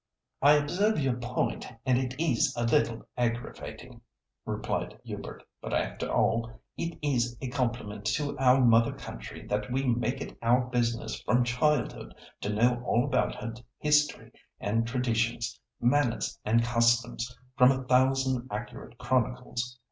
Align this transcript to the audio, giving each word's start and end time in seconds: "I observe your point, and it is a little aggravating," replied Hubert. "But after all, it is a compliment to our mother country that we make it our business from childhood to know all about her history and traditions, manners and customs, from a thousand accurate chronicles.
"I 0.41 0.53
observe 0.53 0.99
your 0.99 1.17
point, 1.17 1.67
and 1.85 1.95
it 1.99 2.19
is 2.19 2.55
a 2.57 2.63
little 2.63 3.07
aggravating," 3.17 4.01
replied 4.47 4.97
Hubert. 5.03 5.43
"But 5.61 5.75
after 5.75 6.11
all, 6.11 6.59
it 6.75 6.97
is 7.03 7.37
a 7.39 7.49
compliment 7.49 8.05
to 8.15 8.35
our 8.39 8.65
mother 8.65 8.93
country 8.93 9.45
that 9.45 9.71
we 9.71 9.85
make 9.85 10.19
it 10.19 10.39
our 10.41 10.61
business 10.65 11.21
from 11.21 11.43
childhood 11.43 12.15
to 12.39 12.51
know 12.51 12.81
all 12.83 13.03
about 13.05 13.35
her 13.35 13.53
history 13.77 14.31
and 14.59 14.87
traditions, 14.87 15.59
manners 15.79 16.39
and 16.43 16.63
customs, 16.63 17.37
from 17.55 17.71
a 17.71 17.83
thousand 17.83 18.47
accurate 18.49 18.97
chronicles. 18.97 19.77